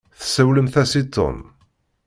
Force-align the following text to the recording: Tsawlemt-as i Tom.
Tsawlemt-as 0.21 0.93
i 1.01 1.03
Tom. 1.15 1.37